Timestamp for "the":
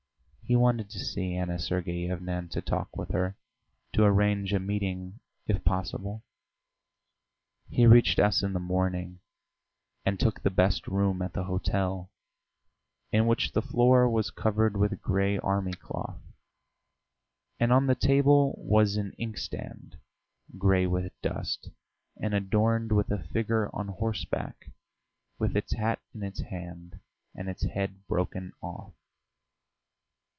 8.51-8.59, 10.43-10.49, 11.31-11.45, 13.53-13.61, 17.87-17.95